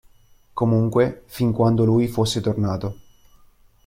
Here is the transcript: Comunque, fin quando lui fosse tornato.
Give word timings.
Comunque, 0.53 1.25
fin 1.27 1.51
quando 1.51 1.85
lui 1.85 2.07
fosse 2.07 2.41
tornato. 2.41 2.97